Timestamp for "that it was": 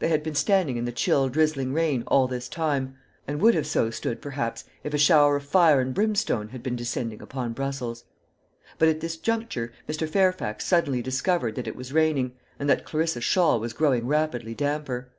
11.54-11.92